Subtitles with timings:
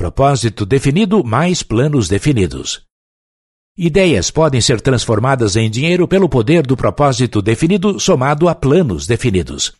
[0.00, 2.80] Propósito definido mais planos definidos.
[3.76, 9.74] Ideias podem ser transformadas em dinheiro pelo poder do propósito definido somado a planos definidos.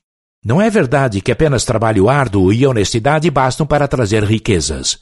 [0.45, 4.99] Não é verdade que apenas trabalho árduo e honestidade bastam para trazer riquezas.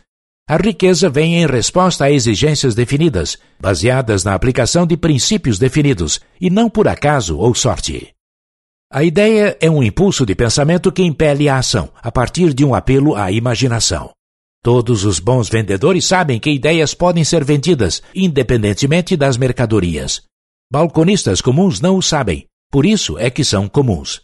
[0.49, 6.49] A riqueza vem em resposta a exigências definidas, baseadas na aplicação de princípios definidos, e
[6.49, 8.15] não por acaso ou sorte.
[8.89, 12.73] A ideia é um impulso de pensamento que impele a ação, a partir de um
[12.73, 14.13] apelo à imaginação.
[14.63, 20.23] Todos os bons vendedores sabem que ideias podem ser vendidas, independentemente das mercadorias.
[20.71, 24.21] Balconistas comuns não o sabem, por isso é que são comuns.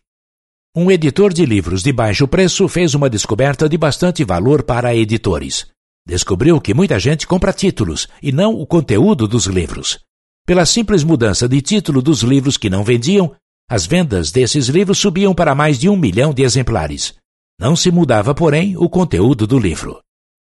[0.76, 5.66] Um editor de livros de baixo preço fez uma descoberta de bastante valor para editores.
[6.06, 10.00] Descobriu que muita gente compra títulos e não o conteúdo dos livros.
[10.44, 13.34] Pela simples mudança de título dos livros que não vendiam,
[13.70, 17.14] as vendas desses livros subiam para mais de um milhão de exemplares.
[17.58, 20.03] Não se mudava, porém, o conteúdo do livro.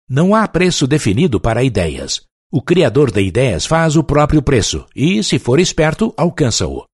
[0.09, 2.23] Não há preço definido para ideias.
[2.53, 6.85] O criador de ideias faz o próprio preço e, se for esperto, alcança-o.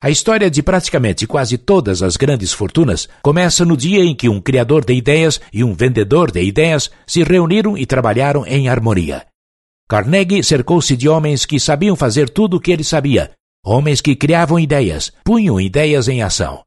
[0.00, 4.40] A história de praticamente quase todas as grandes fortunas começa no dia em que um
[4.40, 9.26] criador de ideias e um vendedor de ideias se reuniram e trabalharam em harmonia.
[9.88, 13.32] Carnegie cercou-se de homens que sabiam fazer tudo o que ele sabia,
[13.64, 16.62] homens que criavam ideias, punham ideias em ação.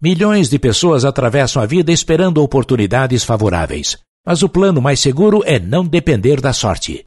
[0.00, 5.60] Milhões de pessoas atravessam a vida esperando oportunidades favoráveis, mas o plano mais seguro é
[5.60, 7.04] não depender da sorte.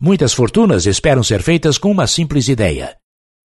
[0.00, 2.96] Muitas fortunas esperam ser feitas com uma simples ideia.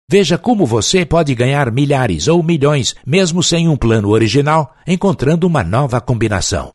[0.09, 5.64] Veja como você pode ganhar milhares ou milhões, mesmo sem um plano original, encontrando uma
[5.64, 6.70] nova combinação.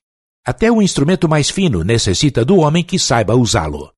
[0.46, 3.92] Até o instrumento mais fino necessita do homem que saiba usá-lo.